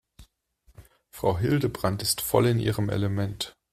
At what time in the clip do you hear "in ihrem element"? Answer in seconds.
2.47-3.55